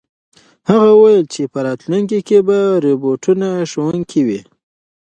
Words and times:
هغه 0.69 0.89
وویل 0.97 1.25
چې 1.33 1.41
په 1.53 1.59
راتلونکي 1.67 2.19
کې 2.27 2.39
به 2.47 2.59
روبوټونه 2.85 3.47
ښوونکي 3.71 4.21
وي. 4.27 4.41